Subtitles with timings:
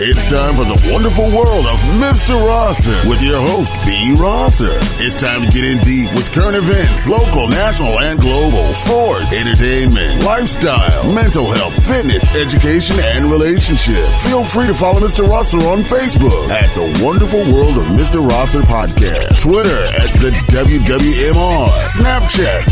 [0.00, 2.38] It's time for the wonderful world of Mr.
[2.46, 4.14] Rosser with your host, B.
[4.14, 4.78] Rosser.
[5.02, 10.22] It's time to get in deep with current events, local, national, and global, sports, entertainment,
[10.22, 14.22] lifestyle, mental health, fitness, education, and relationships.
[14.22, 15.26] Feel free to follow Mr.
[15.26, 18.22] Rosser on Facebook at the Wonderful World of Mr.
[18.22, 22.70] Rosser Podcast, Twitter at the WWMR, Snapchat,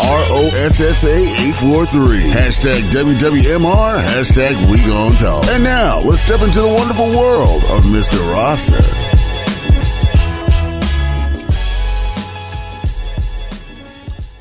[0.00, 1.16] R-O-S-S-A
[1.60, 5.44] 843, hashtag WWMR, hashtag We Gon' Talk.
[5.52, 8.16] And now, let's step into the wonderful world of Mr.
[8.32, 8.76] Rosser.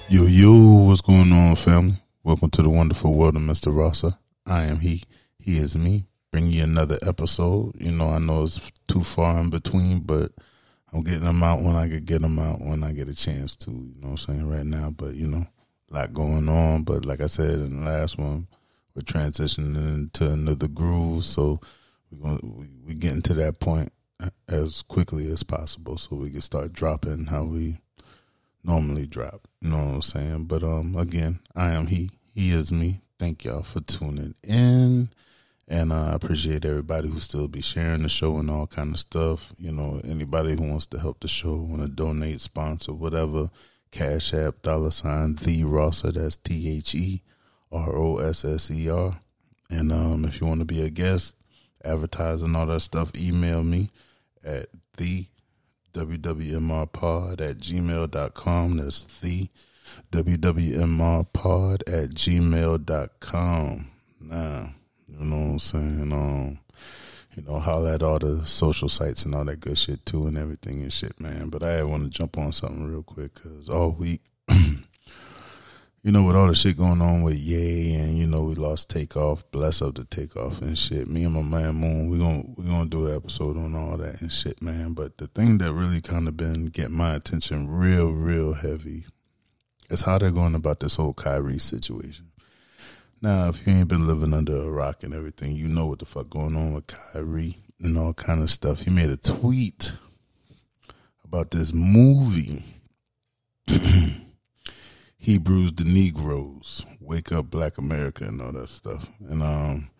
[0.07, 1.95] Yo, yo, what's going on, family?
[2.23, 3.75] Welcome to the wonderful world of Mr.
[3.75, 4.15] Rosser.
[4.45, 5.01] I am he,
[5.39, 6.05] he is me.
[6.31, 7.73] Bring you another episode.
[7.81, 10.31] You know, I know it's too far in between, but
[10.93, 13.55] I'm getting them out when I can get them out when I get a chance
[13.55, 13.71] to.
[13.71, 15.47] You know what I'm saying right now, but you know,
[15.89, 16.83] a lot going on.
[16.83, 18.45] But like I said in the last one,
[18.95, 21.59] we're transitioning into another groove, so
[22.11, 23.91] we're going we getting to that point
[24.47, 27.77] as quickly as possible, so we can start dropping how we
[28.63, 29.47] normally drop.
[29.61, 30.45] You know what I'm saying?
[30.45, 32.11] But um, again, I am he.
[32.33, 33.01] He is me.
[33.17, 35.09] Thank y'all for tuning in,
[35.67, 39.53] and I appreciate everybody who still be sharing the show and all kind of stuff.
[39.57, 43.49] You know, anybody who wants to help the show, want to donate, sponsor, whatever.
[43.91, 46.13] Cash App, dollar sign, the Rosser.
[46.13, 47.21] That's T H E
[47.71, 49.19] R O S S E R.
[49.69, 51.35] And um, if you want to be a guest,
[51.85, 53.89] advertising all that stuff, email me
[54.43, 55.25] at the
[55.93, 58.77] wwmrpod at gmail.com.
[58.77, 59.49] That's the
[60.11, 63.87] wwmrpod at gmail.com.
[64.21, 64.73] Now,
[65.07, 66.13] you know what I'm saying?
[66.13, 66.59] Um,
[67.35, 70.37] you know, holla at all the social sites and all that good shit too and
[70.37, 71.49] everything and shit, man.
[71.49, 74.21] But I want to jump on something real quick because all week,
[76.03, 78.89] you know, with all the shit going on with Ye and you know we lost
[78.89, 81.07] takeoff, bless up the takeoff and shit.
[81.07, 84.19] Me and my man Moon, we gonna we gonna do an episode on all that
[84.21, 84.93] and shit, man.
[84.93, 89.05] But the thing that really kind of been getting my attention real, real heavy
[89.91, 92.31] is how they're going about this whole Kyrie situation.
[93.21, 96.05] Now, if you ain't been living under a rock and everything, you know what the
[96.05, 98.81] fuck going on with Kyrie and all kind of stuff.
[98.81, 99.93] He made a tweet
[101.23, 102.65] about this movie.
[105.21, 109.07] Hebrews to Negroes, Wake Up Black America and all that stuff.
[109.29, 109.91] And um,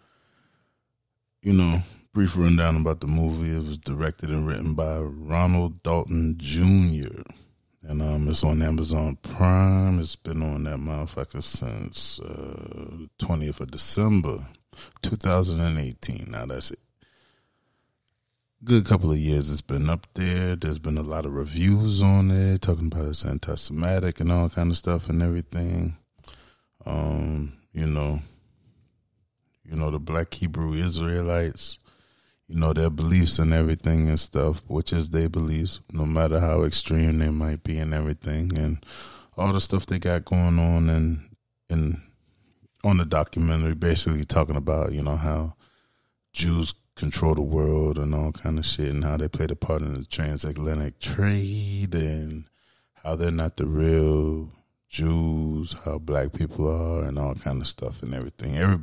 [1.43, 3.55] you know, brief rundown about the movie.
[3.55, 7.21] It was directed and written by Ronald Dalton Jr.
[7.83, 9.99] And um, it's on Amazon Prime.
[9.99, 14.47] It's been on that motherfucker since uh, 20th of December,
[15.03, 16.31] 2018.
[16.31, 16.73] Now that's.
[18.63, 20.55] Good couple of years it's been up there.
[20.55, 24.69] There's been a lot of reviews on it, talking about it's anti-Semitic and all kind
[24.69, 25.97] of stuff and everything.
[26.85, 28.21] Um, you know,
[29.66, 31.79] you know the Black Hebrew Israelites
[32.51, 36.63] you know, their beliefs and everything and stuff, which is their beliefs, no matter how
[36.63, 38.85] extreme they might be and everything, and
[39.38, 41.29] all the stuff they got going on and
[41.69, 42.01] and
[42.83, 45.55] on the documentary, basically talking about you know how
[46.33, 49.81] Jews control the world and all kind of shit, and how they played a part
[49.81, 52.45] in the transatlantic trade, and
[53.03, 54.50] how they're not the real
[54.88, 58.56] Jews, how black people are, and all kind of stuff and everything.
[58.57, 58.79] Every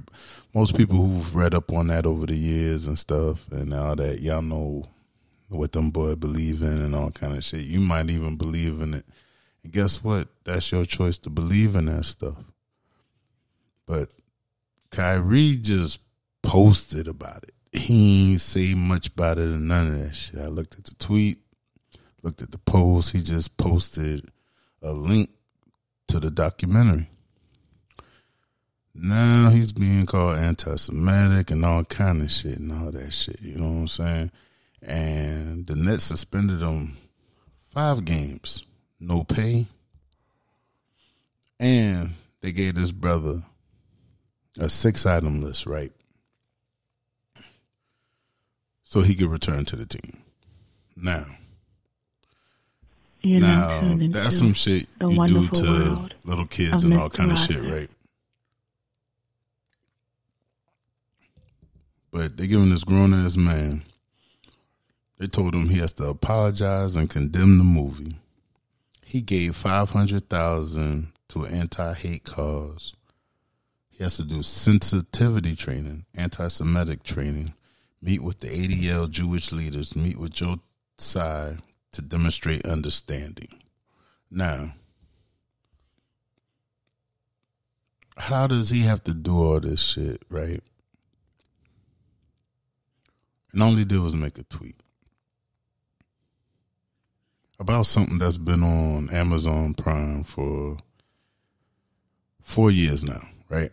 [0.53, 4.21] most people who've read up on that over the years and stuff, and all that,
[4.21, 4.85] y'all know
[5.49, 7.65] what them boy believe in and all kind of shit.
[7.65, 9.05] You might even believe in it,
[9.62, 10.29] and guess what?
[10.45, 12.43] That's your choice to believe in that stuff.
[13.87, 14.12] But
[14.91, 16.00] Kyrie just
[16.43, 17.53] posted about it.
[17.78, 20.41] He ain't say much about it or none of that shit.
[20.41, 21.39] I looked at the tweet,
[22.22, 23.12] looked at the post.
[23.12, 24.31] He just posted
[24.83, 25.31] a link
[26.09, 27.09] to the documentary.
[28.94, 33.41] Now he's being called anti-Semitic and all kind of shit and all that shit.
[33.41, 34.31] You know what I'm saying?
[34.83, 36.97] And the Nets suspended him
[37.71, 38.65] five games,
[38.99, 39.67] no pay,
[41.61, 43.43] and they gave this brother
[44.59, 45.93] a six-item list, right?
[48.88, 50.23] So he could return to the team.
[50.96, 51.26] Now,
[53.20, 57.11] You're now now tuned into that's some shit you do to little kids and all
[57.11, 57.90] kind of shit, right?
[62.11, 63.82] But they giving this grown ass man.
[65.19, 68.17] They told him he has to apologize and condemn the movie.
[69.05, 72.94] He gave five hundred thousand to an anti hate cause.
[73.91, 77.52] He has to do sensitivity training, anti Semitic training,
[78.00, 80.61] meet with the ADL Jewish leaders, meet with Joe
[80.99, 81.56] Tsai
[81.93, 83.62] to demonstrate understanding.
[84.31, 84.75] Now,
[88.17, 90.62] how does he have to do all this shit, right?
[93.53, 94.77] and all he did was make a tweet
[97.59, 100.77] about something that's been on Amazon Prime for
[102.41, 103.73] four years now, right?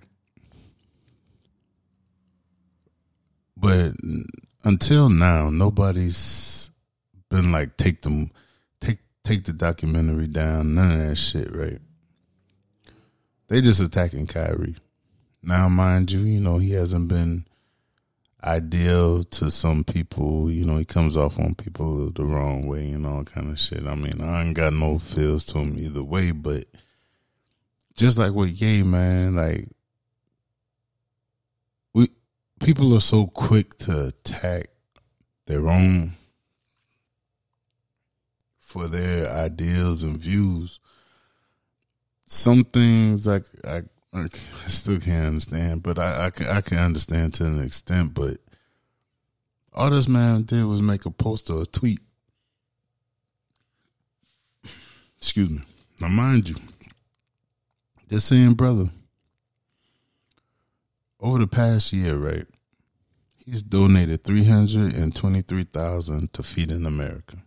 [3.58, 3.94] But
[4.64, 6.70] until now, nobody's
[7.30, 8.32] been like take them,
[8.82, 10.76] take take the documentary down.
[10.76, 11.80] None of that shit, right?
[13.48, 14.76] They just attacking Kyrie.
[15.44, 17.46] Now, mind you, you know he hasn't been
[18.44, 20.50] ideal to some people.
[20.50, 23.86] You know, he comes off on people the wrong way and all kind of shit.
[23.86, 26.66] I mean, I ain't got no feels to him either way, but
[27.96, 29.68] just like with Ye, man, like
[32.66, 34.70] people are so quick to attack
[35.46, 36.14] their own
[38.58, 40.80] for their ideals and views.
[42.26, 44.28] Some things like I I
[44.68, 48.16] still can't understand, but I, I, can, I can understand to an extent.
[48.16, 48.38] But
[49.72, 52.00] all this man did was make a post or a tweet.
[55.18, 55.62] Excuse me.
[56.00, 56.56] Now, mind you,
[58.08, 58.90] this same brother,
[61.20, 62.46] over the past year, right,
[63.46, 67.38] he's donated three hundred and twenty-three thousand to Feeding America.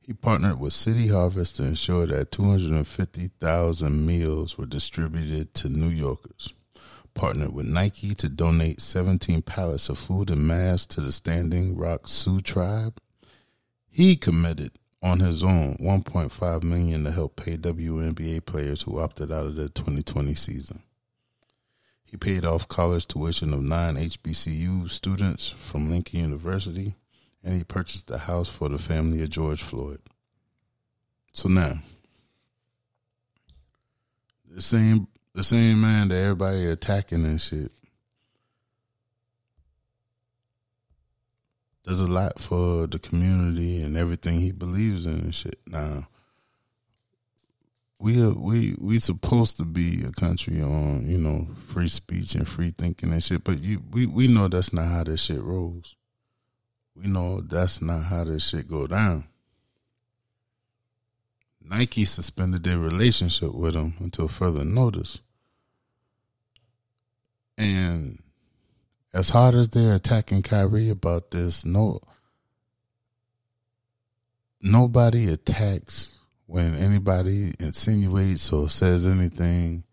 [0.00, 6.54] He partnered with City Harvest to ensure that 250,000 meals were distributed to New Yorkers.
[7.14, 12.06] Partnered with Nike to donate 17 pallets of food and masks to the Standing Rock
[12.06, 13.00] Sioux tribe.
[13.88, 19.46] He committed on his own 1.5 million to help pay WNBA players who opted out
[19.46, 20.82] of the 2020 season.
[22.16, 26.94] He paid off college tuition of nine HBCU students from Lincoln University
[27.44, 30.00] and he purchased a house for the family of George Floyd.
[31.34, 31.82] So now,
[34.50, 37.70] the same the same man that everybody attacking and shit
[41.84, 45.58] does a lot for the community and everything he believes in and shit.
[45.66, 46.08] Now,
[47.98, 52.46] we are, we we supposed to be a country on you know free speech and
[52.48, 55.96] free thinking and shit, but you we we know that's not how this shit rolls
[56.96, 59.24] we know that's not how this shit go down.
[61.62, 65.18] Nike suspended their relationship with him until further notice.
[67.58, 68.22] And
[69.12, 72.00] as hard as they're attacking Kyrie about this, no
[74.62, 76.15] nobody attacks
[76.46, 79.84] when anybody insinuates or says anything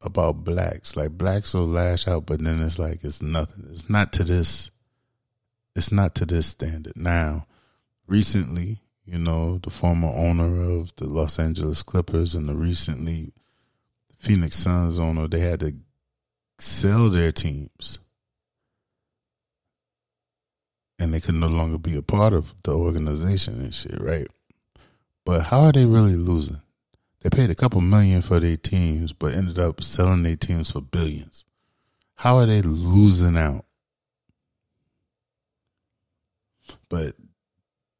[0.00, 0.96] about blacks.
[0.96, 3.66] Like blacks will lash out, but then it's like it's nothing.
[3.70, 4.70] It's not to this
[5.74, 6.92] it's not to this standard.
[6.96, 7.46] Now,
[8.06, 13.32] recently, you know, the former owner of the Los Angeles Clippers and the recently
[14.18, 15.74] Phoenix Suns owner, they had to
[16.58, 17.98] sell their teams.
[20.98, 24.28] And they could no longer be a part of the organization and shit, right?
[25.24, 26.60] But how are they really losing?
[27.20, 30.80] They paid a couple million for their teams, but ended up selling their teams for
[30.80, 31.46] billions.
[32.16, 33.64] How are they losing out?
[36.88, 37.14] But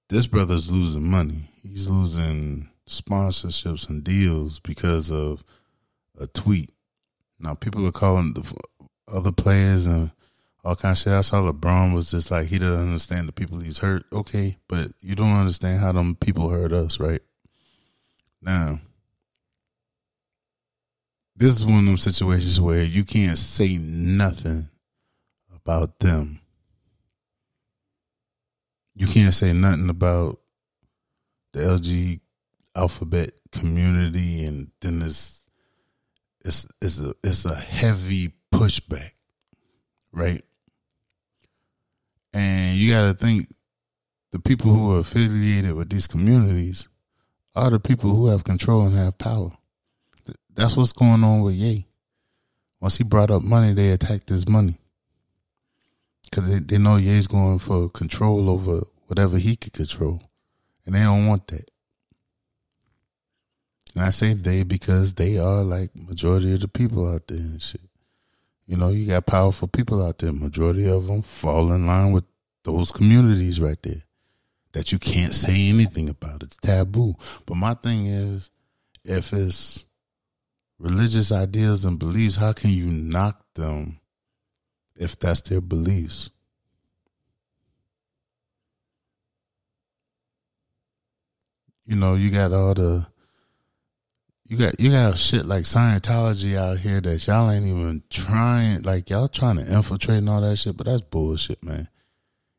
[0.09, 1.51] this brother's losing money.
[1.63, 5.45] He's losing sponsorships and deals because of
[6.19, 6.71] a tweet.
[7.39, 8.55] Now people are calling the
[9.09, 10.11] other players and
[10.64, 11.12] all kind of shit.
[11.12, 14.04] I saw LeBron was just like he doesn't understand the people he's hurt.
[14.12, 17.21] Okay, but you don't understand how them people hurt us, right?
[18.40, 18.81] Now,
[21.37, 24.69] this is one of them situations where you can't say nothing
[25.54, 26.42] about them
[28.95, 30.38] you can't say nothing about
[31.52, 32.21] the LG
[32.75, 35.42] alphabet community, and then it's
[36.45, 39.12] it's it's a it's a heavy pushback,
[40.12, 40.42] right?
[42.33, 43.49] And you got to think
[44.31, 46.89] the people who are affiliated with these communities
[47.55, 49.53] are the people who have control and have power.
[50.55, 51.87] That's what's going on with Ye.
[52.81, 54.79] Once he brought up money, they attacked his money
[56.25, 60.23] because they, they know Ye's going for control over whatever he could control,
[60.87, 61.71] and they don't want that.
[63.95, 67.62] And I say they because they are like majority of the people out there and
[67.62, 67.83] shit.
[68.73, 70.33] You know, you got powerful people out there.
[70.33, 72.25] Majority of them fall in line with
[72.64, 74.02] those communities right there
[74.73, 76.43] that you can't say anything about.
[76.43, 77.14] It's taboo.
[77.45, 78.50] But my thing is,
[79.05, 79.85] if it's
[80.79, 84.00] religious ideas and beliefs, how can you knock them
[84.97, 86.31] if that's their beliefs?
[91.85, 93.07] you know, you got all the
[94.52, 98.82] you got you got shit like Scientology out here that y'all ain't even trying.
[98.82, 101.88] Like y'all trying to infiltrate and all that shit, but that's bullshit, man.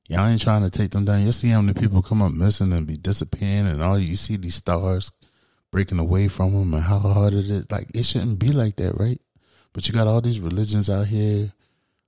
[0.09, 1.23] Y'all ain't trying to take them down.
[1.23, 4.37] You see how many people come up missing and be disappearing, and all you see
[4.37, 5.11] these stars
[5.71, 7.69] breaking away from them, and how hard it is.
[7.69, 9.21] Like it shouldn't be like that, right?
[9.71, 11.53] But you got all these religions out here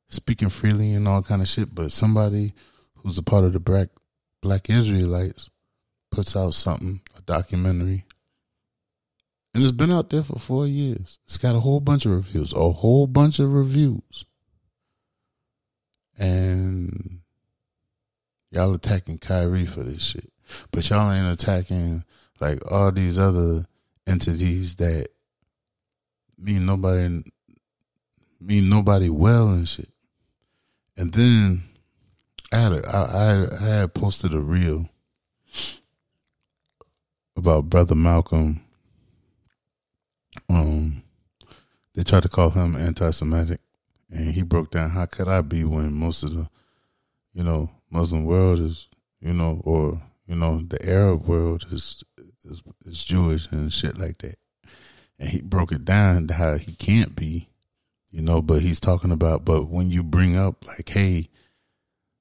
[0.07, 1.75] speaking freely and all kind of shit.
[1.75, 2.55] But somebody
[2.95, 3.89] who's a part of the black
[4.41, 5.51] Black Israelites
[6.09, 8.05] puts out something, a documentary,
[9.55, 11.17] and it's been out there for four years.
[11.25, 14.25] It's got a whole bunch of reviews, a whole bunch of reviews,
[16.19, 17.21] and
[18.55, 20.31] Y'all attacking Kyrie for this shit.
[20.71, 22.05] But y'all ain't attacking
[22.39, 23.65] like all these other
[24.07, 25.09] entities that
[26.37, 27.21] mean nobody
[28.39, 29.89] mean nobody well and shit.
[30.95, 31.63] And then
[32.53, 34.87] I had a, I, I had posted a reel
[37.35, 38.61] about brother Malcolm.
[40.47, 41.03] Um,
[41.95, 43.61] they tried to call him anti-Semitic,
[44.11, 46.49] and he broke down how could I be when most of the,
[47.33, 48.87] you know, Muslim world is,
[49.21, 52.03] you know, or you know, the Arab world is
[52.43, 54.37] is, is Jewish and shit like that.
[55.17, 57.47] And he broke it down how he can't be,
[58.11, 61.29] you know, but he's talking about, but when you bring up like, hey,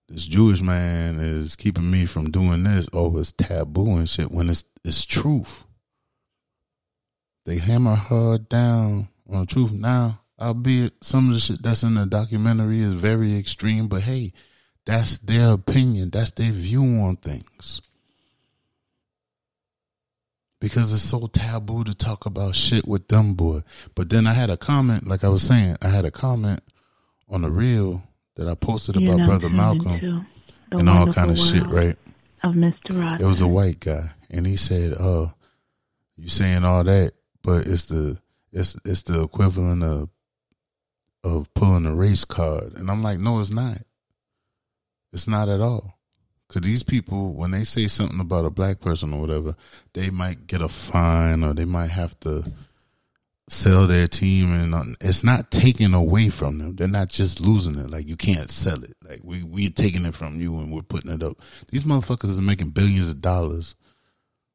[0.09, 4.49] this Jewish man is keeping me from doing this, oh, it's taboo and shit, when
[4.49, 5.65] it's it's truth.
[7.47, 12.07] They hammer hard down on truth now, albeit some of the shit that's in the
[12.07, 14.33] documentary is very extreme, but hey,
[14.85, 16.11] that's their opinion.
[16.11, 17.81] That's their view on things.
[20.61, 23.63] Because it's so taboo to talk about shit with them boy.
[23.95, 26.63] But then I had a comment, like I was saying, I had a comment
[27.29, 28.03] on the reel
[28.37, 30.27] that I posted You're about Brother Malcolm
[30.71, 31.97] and all kind of shit, right?
[32.43, 33.01] Of Mr.
[33.01, 33.21] Ross.
[33.21, 35.33] It was a white guy, and he said, "Oh,
[36.17, 37.13] you saying all that,
[37.43, 38.19] but it's the
[38.55, 40.09] it's it's the equivalent of
[41.23, 43.83] of pulling a race card." And I'm like, "No, it's not.
[45.13, 45.99] It's not at all.
[46.49, 49.57] Because these people, when they say something about a black person or whatever,
[49.93, 52.45] they might get a fine or they might have to
[53.49, 56.77] sell their team, and it's not taken away from them.
[56.77, 57.91] They're not just losing it.
[57.91, 58.95] Like you can't sell it.
[59.03, 61.39] Like we we're taking it from you and we're putting it up.
[61.71, 63.75] These motherfuckers are making billions of dollars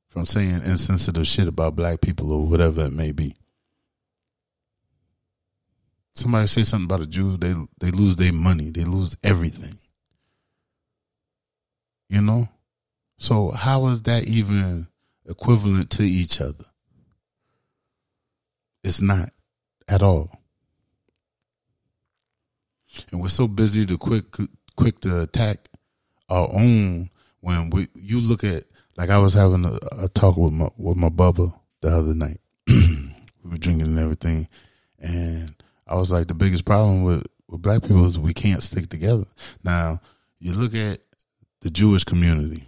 [0.08, 3.36] from saying insensitive shit about black people or whatever it may be.
[6.20, 9.78] Somebody say something about a Jew, they they lose their money, they lose everything.
[12.10, 12.50] You know?
[13.20, 14.88] So how is that even
[15.26, 16.66] equivalent to each other?
[18.84, 19.30] It's not
[19.88, 20.30] at all.
[23.14, 24.26] And we're so busy to quick
[24.76, 25.70] quick to attack
[26.28, 28.66] our own when we you look at
[28.98, 32.42] like I was having a, a talk with my with my bubba the other night.
[32.68, 33.14] we
[33.46, 34.50] were drinking and everything,
[34.98, 35.56] and
[35.90, 39.26] I was like, the biggest problem with with black people is we can't stick together.
[39.64, 40.02] Now
[40.40, 41.02] you look at
[41.62, 42.64] the Jewish community.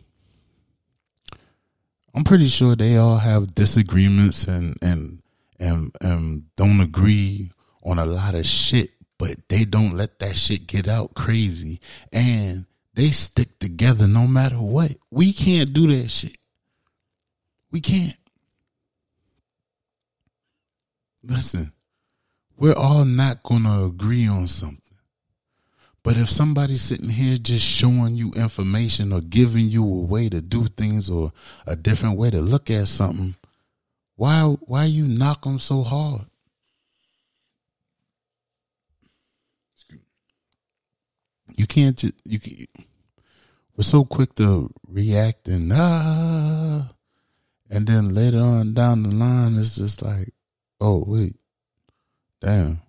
[2.14, 5.22] I'm pretty sure they all have disagreements and and
[5.60, 7.52] and and don't agree
[7.84, 11.80] on a lot of shit, but they don't let that shit get out crazy
[12.12, 14.98] and they stick together no matter what.
[15.12, 16.38] We can't do that shit.
[17.72, 18.18] We can't.
[21.24, 21.72] Listen,
[22.62, 24.78] we're all not going to agree on something.
[26.04, 30.42] But if somebody's sitting here just showing you information or giving you a way to
[30.42, 31.32] do things or
[31.66, 33.36] a different way to look at something,
[34.16, 36.28] why why you knock them so hard?
[41.58, 42.68] You can't just you can,
[43.76, 46.92] we're so quick to react and ah,
[47.72, 50.30] and then later on down the line it's just like,
[50.80, 51.41] oh wait,
[52.42, 52.82] damn,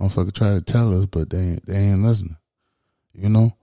[0.00, 2.36] Motherfucker try to tell us, but they ain't, they ain't listening.
[3.14, 3.56] You know?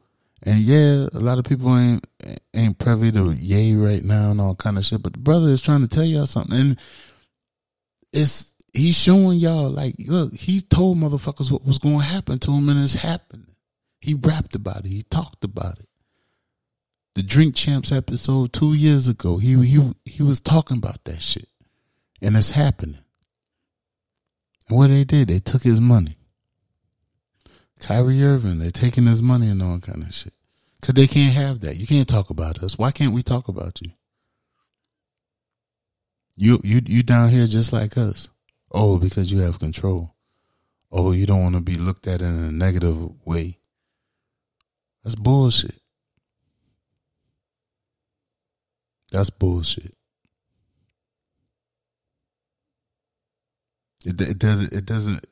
[0.46, 2.06] And yeah, a lot of people ain't
[2.53, 5.01] ain't privy to Ye right now and all kind of shit.
[5.01, 6.80] But the brother is trying to tell y'all something, and
[8.12, 12.51] it's he's showing y'all like, look, he told motherfuckers what was going to happen to
[12.51, 13.56] him, and it's happening.
[14.01, 14.89] He rapped about it.
[14.89, 15.88] He talked about it.
[17.15, 21.48] The Drink Champs episode two years ago, he he he was talking about that shit,
[22.22, 23.03] and it's happening.
[24.74, 26.18] What they did, they took his money.
[27.80, 30.34] Kyrie Irving, they're taking his money and all kind of shit.
[30.82, 31.77] Cause they can't have that.
[31.77, 32.77] You can't talk about us.
[32.77, 33.92] Why can't we talk about you?
[36.36, 38.30] You you you down here just like us.
[38.72, 40.15] Oh, because you have control.
[40.92, 43.60] Oh, you don't want to be looked at in a negative way.
[45.03, 45.80] That's bullshit.
[49.12, 49.96] That's bullshit.
[54.06, 54.74] It, it doesn't.
[54.74, 55.26] It doesn't.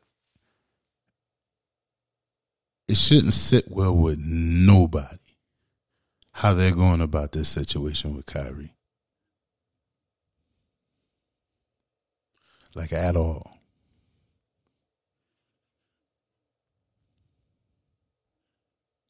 [2.88, 5.18] It shouldn't sit well with nobody.
[6.34, 8.74] How they're going about this situation with Kyrie,
[12.74, 13.58] like at all.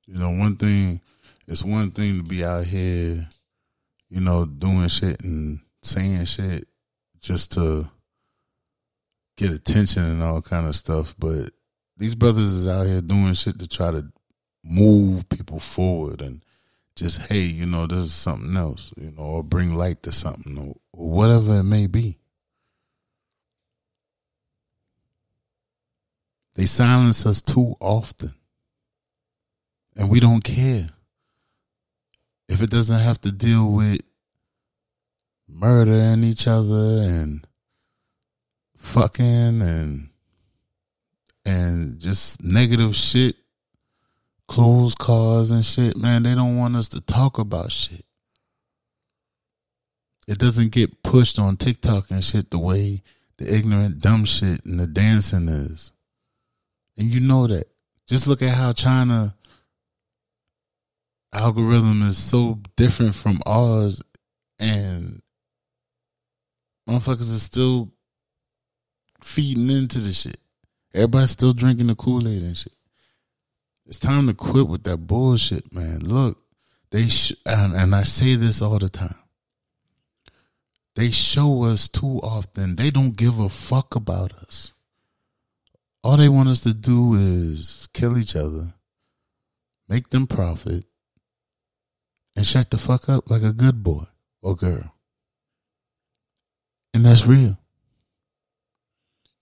[0.07, 1.01] You know, one thing.
[1.47, 3.27] It's one thing to be out here,
[4.09, 6.67] you know, doing shit and saying shit
[7.19, 7.89] just to
[9.41, 11.15] get attention and all kind of stuff.
[11.17, 11.51] But
[11.97, 14.05] these brothers is out here doing shit to try to
[14.63, 16.43] move people forward and
[16.95, 20.57] just hey, you know, this is something else, you know, or bring light to something
[20.57, 22.17] or, whatever it may be.
[26.55, 28.33] They silence us too often.
[29.95, 30.89] And we don't care.
[32.47, 34.01] If it doesn't have to deal with
[35.47, 37.47] murdering each other and
[38.81, 40.09] fucking and
[41.45, 43.35] and just negative shit,
[44.47, 48.05] closed cars and shit, man, they don't want us to talk about shit.
[50.27, 53.01] It doesn't get pushed on TikTok and shit the way
[53.37, 55.91] the ignorant dumb shit and the dancing is.
[56.97, 57.67] And you know that.
[58.07, 59.35] Just look at how China
[61.33, 64.01] algorithm is so different from ours
[64.59, 65.21] and
[66.87, 67.91] motherfuckers are still
[69.23, 70.37] feeding into the shit.
[70.93, 72.73] Everybody's still drinking the Kool Aid and shit.
[73.85, 75.99] It's time to quit with that bullshit, man.
[75.99, 76.37] Look,
[76.91, 79.15] they sh- and, and I say this all the time.
[80.95, 82.75] They show us too often.
[82.75, 84.73] They don't give a fuck about us.
[86.03, 88.73] All they want us to do is kill each other,
[89.87, 90.85] make them profit,
[92.35, 94.05] and shut the fuck up like a good boy
[94.41, 94.95] or girl.
[96.93, 97.57] And that's real.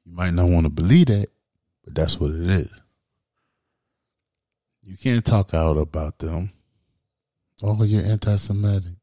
[0.10, 1.28] You might not want to believe that,
[1.84, 2.70] but that's what it is.
[4.82, 6.52] You can't talk out about them.
[7.62, 8.94] Oh, you're anti-Semitic.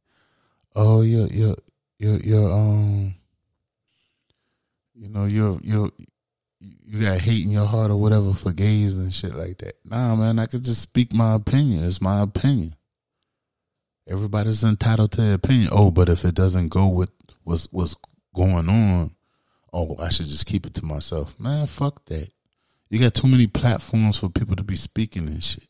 [0.75, 1.57] Oh, you're you're
[1.99, 3.15] you're you're um.
[4.95, 5.93] You know you're you're
[6.61, 9.77] you got hate in your heart or whatever for gays and shit like that.
[9.85, 11.85] Nah, man, I could just speak my opinion.
[11.85, 12.75] It's my opinion.
[14.09, 15.69] Everybody's entitled to their opinion.
[15.71, 17.13] Oh, but if it doesn't go with
[17.45, 17.95] what's what's
[18.35, 19.16] going on,
[19.77, 21.39] oh, I should just keep it to myself.
[21.39, 22.31] Man, fuck that.
[22.89, 25.69] You got too many platforms for people to be speaking and shit.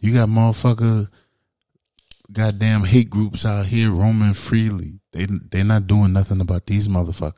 [0.00, 1.08] You got motherfucker
[2.32, 5.00] goddamn hate groups out here roaming freely.
[5.12, 7.34] They they're not doing nothing about these motherfuckers.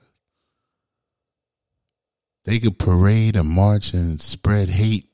[2.45, 5.07] They could parade and march and spread hate.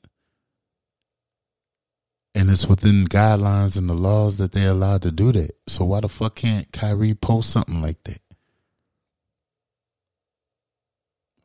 [2.33, 5.51] And it's within guidelines and the laws that they're allowed to do that.
[5.67, 8.21] So why the fuck can't Kyrie post something like that?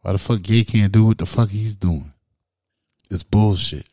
[0.06, 2.12] Why the fuck Gay can't do what the fuck he's doing?
[3.10, 3.88] It's bullshit.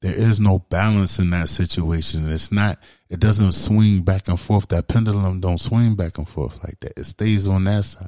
[0.00, 2.32] There is no balance in that situation.
[2.32, 2.78] It's not,
[3.10, 4.68] it doesn't swing back and forth.
[4.68, 6.96] That pendulum don't swing back and forth like that.
[6.96, 8.06] It stays on that side.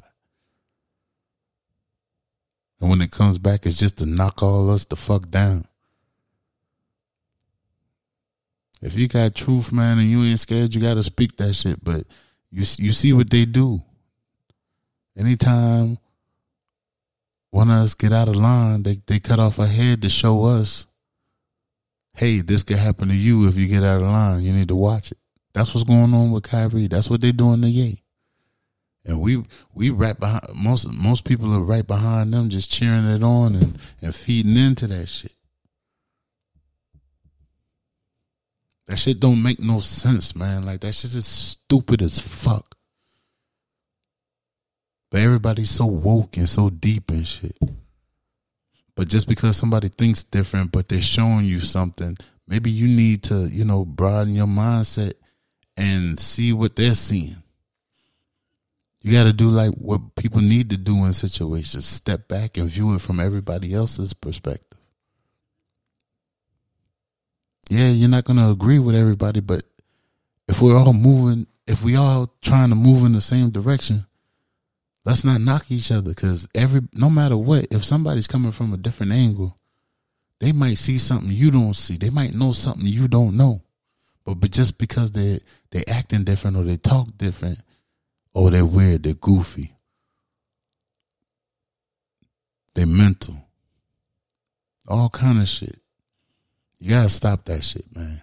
[2.79, 5.67] And when it comes back, it's just to knock all us the fuck down.
[8.81, 11.83] If you got truth, man, and you ain't scared, you gotta speak that shit.
[11.83, 12.05] But
[12.51, 13.81] you you see what they do.
[15.19, 15.97] Anytime
[17.51, 20.45] one of us get out of line, they they cut off a head to show
[20.45, 20.87] us,
[22.13, 24.43] hey, this could happen to you if you get out of line.
[24.43, 25.17] You need to watch it.
[25.53, 26.87] That's what's going on with Kyrie.
[26.87, 28.01] That's what they're doing to Ye.
[29.03, 33.21] And we we right behind most most people are right behind them, just cheering it
[33.21, 35.33] on and, and feeding into that shit.
[38.87, 40.65] That shit don't make no sense, man.
[40.65, 42.75] Like that shit is stupid as fuck.
[45.11, 47.57] But everybody's so woke and so deep and shit.
[48.95, 52.17] But just because somebody thinks different, but they're showing you something,
[52.47, 55.13] maybe you need to, you know, broaden your mindset
[55.77, 57.37] and see what they're seeing.
[59.01, 62.69] You got to do like what people need to do in situations step back and
[62.69, 64.77] view it from everybody else's perspective.
[67.69, 69.63] Yeah, you're not going to agree with everybody, but
[70.49, 74.05] if we're all moving, if we all trying to move in the same direction,
[75.05, 78.77] let's not knock each other because every no matter what, if somebody's coming from a
[78.77, 79.57] different angle,
[80.39, 81.97] they might see something you don't see.
[81.97, 83.61] They might know something you don't know.
[84.25, 85.39] But but just because they
[85.71, 87.59] they acting different or they talk different,
[88.33, 89.03] or they're weird.
[89.03, 89.73] They're goofy.
[92.79, 93.35] they're mental.
[94.87, 95.81] All kind of shit.
[96.79, 98.21] You gotta stop that shit, man.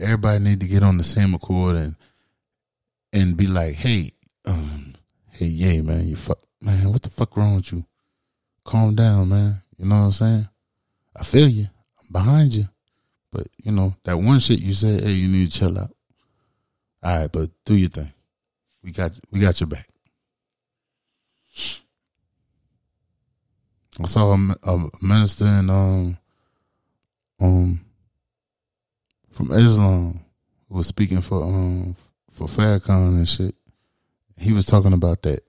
[0.00, 1.96] Everybody need to get on the same accord and
[3.12, 4.12] and be like, hey,
[4.44, 4.94] um,
[5.30, 7.84] hey, yeah, man, you fuck, man, what the fuck wrong with you?
[8.64, 9.62] Calm down, man.
[9.76, 10.48] You know what I'm saying?
[11.16, 11.66] I feel you.
[12.00, 12.68] I'm behind you.
[13.32, 15.90] But you know that one shit you said, hey, you need to chill out.
[17.02, 18.12] All right, but do your thing.
[18.84, 19.88] We got we got your back.
[24.00, 26.18] I saw a, a minister in um
[27.40, 27.80] um
[29.30, 30.20] from Islam
[30.68, 31.96] who was speaking for um
[32.32, 33.54] for Farrakhan and shit.
[34.36, 35.44] He was talking about that.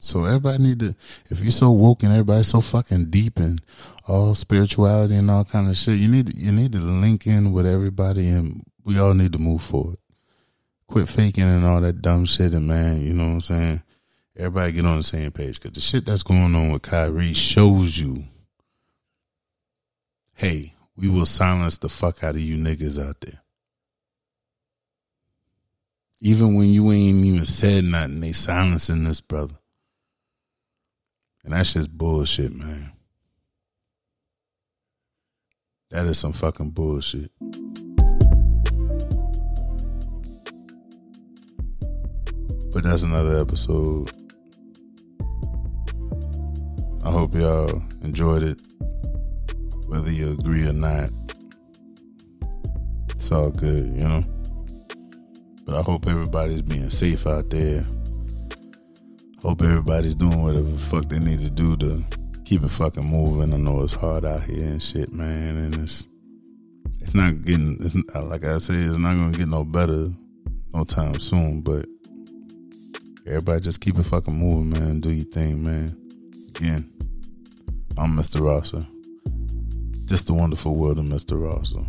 [0.00, 0.94] So everybody need to
[1.26, 3.58] if you're so woke and everybody's so fucking deep in
[4.06, 7.52] all spirituality and all kind of shit, you need to, you need to link in
[7.52, 9.98] with everybody and we all need to move forward.
[10.86, 13.82] Quit faking and all that dumb shit and man, you know what I'm saying?
[14.36, 17.98] Everybody get on the same page because the shit that's going on with Kyrie shows
[17.98, 18.22] you,
[20.34, 23.42] hey, we will silence the fuck out of you niggas out there.
[26.20, 29.54] Even when you ain't even said nothing, they silencing this brother.
[31.44, 32.92] And that's just bullshit, man.
[35.90, 37.30] That is some fucking bullshit.
[42.72, 44.10] But that's another episode.
[47.04, 48.60] I hope y'all enjoyed it.
[49.86, 51.10] Whether you agree or not,
[53.10, 54.24] it's all good, you know?
[55.68, 57.86] But I hope everybody's being safe out there.
[59.42, 62.02] Hope everybody's doing whatever the fuck they need to do to
[62.46, 63.52] keep it fucking moving.
[63.52, 66.08] I know it's hard out here and shit, man, and it's
[67.02, 67.76] it's not getting.
[67.80, 70.08] It's uh, like I said, it's not gonna get no better
[70.72, 71.60] no time soon.
[71.60, 71.84] But
[73.26, 75.00] everybody just keep it fucking moving, man.
[75.00, 75.94] Do your thing, man.
[76.56, 76.90] Again,
[77.98, 78.40] I'm Mr.
[78.40, 78.86] Rosser.
[80.06, 81.38] Just the wonderful world of Mr.
[81.38, 81.84] Rosser.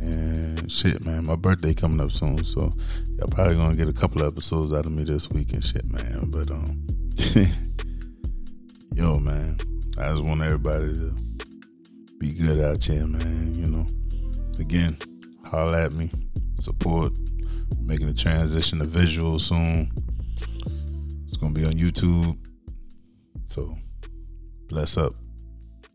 [0.00, 2.72] And shit, man, my birthday coming up soon, so
[3.16, 5.84] y'all probably gonna get a couple of episodes out of me this week and shit,
[5.84, 6.30] man.
[6.30, 6.86] But um,
[8.94, 9.58] yo, man,
[9.98, 11.14] I just want everybody to
[12.18, 13.54] be good out here, man.
[13.54, 13.86] You know,
[14.58, 14.96] again,
[15.44, 16.10] holler at me,
[16.60, 17.12] support,
[17.80, 19.90] making the transition to visual soon.
[21.26, 22.38] It's gonna be on YouTube,
[23.46, 23.76] so
[24.68, 25.14] bless up,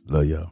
[0.08, 0.52] love y'all.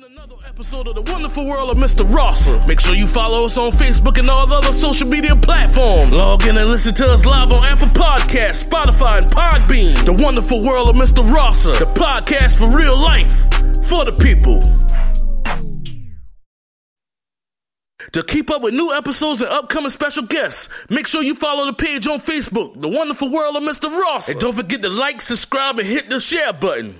[0.00, 2.04] Been another episode of the wonderful world of Mr.
[2.12, 2.58] Rosser.
[2.66, 6.12] Make sure you follow us on Facebook and all other social media platforms.
[6.12, 10.04] Log in and listen to us live on Apple Podcasts, Spotify, and Podbean.
[10.04, 11.22] The wonderful world of Mr.
[11.30, 13.42] Rosser, the podcast for real life,
[13.86, 14.62] for the people.
[18.12, 21.72] To keep up with new episodes and upcoming special guests, make sure you follow the
[21.72, 23.96] page on Facebook, The Wonderful World of Mr.
[23.96, 24.28] Ross.
[24.28, 26.96] And don't forget to like, subscribe, and hit the share button.